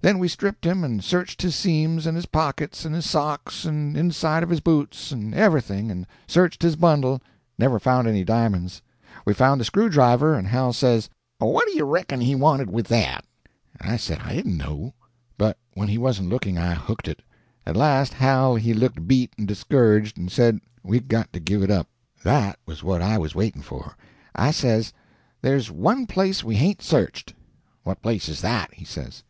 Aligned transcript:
Then 0.00 0.18
we 0.18 0.26
stripped 0.26 0.64
him 0.64 0.82
and 0.84 1.04
searched 1.04 1.42
his 1.42 1.54
seams 1.54 2.06
and 2.06 2.16
his 2.16 2.24
pockets 2.24 2.86
and 2.86 2.94
his 2.94 3.04
socks 3.06 3.66
and 3.66 3.94
the 3.94 4.00
inside 4.00 4.42
of 4.42 4.48
his 4.48 4.60
boots, 4.60 5.12
and 5.12 5.34
everything, 5.34 5.90
and 5.90 6.06
searched 6.26 6.62
his 6.62 6.76
bundle. 6.76 7.20
Never 7.58 7.78
found 7.78 8.08
any 8.08 8.24
di'monds. 8.24 8.80
We 9.26 9.34
found 9.34 9.60
the 9.60 9.66
screwdriver, 9.66 10.32
and 10.32 10.48
Hal 10.48 10.72
says, 10.72 11.10
'What 11.40 11.66
do 11.66 11.76
you 11.76 11.84
reckon 11.84 12.22
he 12.22 12.34
wanted 12.34 12.70
with 12.70 12.86
that?' 12.88 13.26
I 13.78 13.98
said 13.98 14.20
I 14.24 14.32
didn't 14.34 14.56
know; 14.56 14.94
but 15.36 15.58
when 15.74 15.88
he 15.88 15.98
wasn't 15.98 16.30
looking 16.30 16.56
I 16.56 16.72
hooked 16.72 17.06
it. 17.06 17.20
At 17.66 17.76
last 17.76 18.14
Hal 18.14 18.54
he 18.54 18.72
looked 18.72 19.06
beat 19.06 19.34
and 19.36 19.46
discouraged, 19.46 20.16
and 20.16 20.32
said 20.32 20.58
we'd 20.82 21.06
got 21.06 21.34
to 21.34 21.38
give 21.38 21.62
it 21.62 21.70
up. 21.70 21.86
That 22.24 22.58
was 22.64 22.82
what 22.82 23.02
I 23.02 23.18
was 23.18 23.34
waiting 23.34 23.60
for. 23.60 23.94
I 24.34 24.52
says: 24.52 24.94
"'There's 25.42 25.70
one 25.70 26.06
place 26.06 26.42
we 26.42 26.54
hain't 26.56 26.80
searched.' 26.80 27.34
"'What 27.84 28.00
place 28.00 28.30
is 28.30 28.40
that?' 28.40 28.72
he 28.72 28.86
says. 28.86 29.22